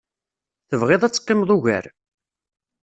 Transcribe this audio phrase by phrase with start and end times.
[0.69, 1.85] Tebɣiḍ ad teqqimeḍ ugar?